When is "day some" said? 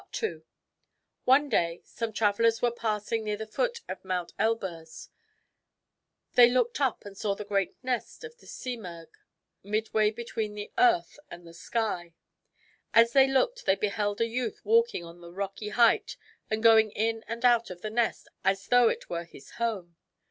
1.47-2.11